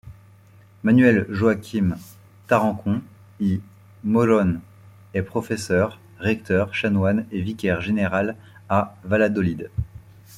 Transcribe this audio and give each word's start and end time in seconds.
Manuel 0.81 1.27
Joaquín 1.29 1.95
Tarancón 2.47 3.03
y 3.39 3.61
Morón 4.03 4.59
est 5.13 5.21
professeur, 5.21 5.99
recteur, 6.17 6.73
chanoine 6.73 7.27
et 7.31 7.39
vicaire 7.39 7.81
général 7.81 8.35
à 8.67 8.97
Valladolid. 9.03 9.69